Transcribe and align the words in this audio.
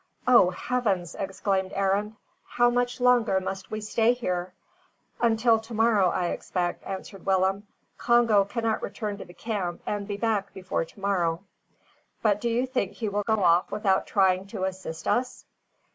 "O 0.27 0.49
heavens!" 0.49 1.13
exclaimed 1.13 1.73
Arend. 1.75 2.15
"How 2.43 2.71
much 2.71 2.99
longer 2.99 3.39
must 3.39 3.69
we 3.69 3.79
stay 3.81 4.13
here?" 4.13 4.51
"Until 5.19 5.59
to 5.59 5.75
morrow, 5.75 6.09
I 6.09 6.29
expect," 6.29 6.83
answered 6.85 7.23
Willem. 7.23 7.67
"Congo 7.99 8.43
cannot 8.43 8.81
return 8.81 9.19
to 9.19 9.25
the 9.25 9.35
camp 9.35 9.79
and 9.85 10.07
be 10.07 10.17
back 10.17 10.55
before 10.55 10.85
to 10.85 10.99
morrow." 10.99 11.43
"But 12.23 12.41
do 12.41 12.49
you 12.49 12.65
think 12.65 12.93
he 12.93 13.09
will 13.09 13.21
go 13.27 13.43
off 13.43 13.71
without 13.71 14.07
trying 14.07 14.47
to 14.47 14.63
assist 14.63 15.07
us?" 15.07 15.45